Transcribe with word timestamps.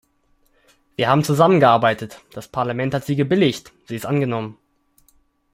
Wir 0.95 1.07
haben 1.09 1.23
zusammengearbeitet, 1.23 2.21
das 2.33 2.47
Parlament 2.47 2.95
hat 2.95 3.05
sie 3.05 3.15
gebilligt, 3.15 3.71
sie 3.85 3.95
ist 3.97 4.07
angenommen. 4.07 4.57